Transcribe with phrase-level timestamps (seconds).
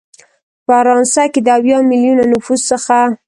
[0.65, 2.97] فرانسه کې د اویا ملیونه نفوس څخه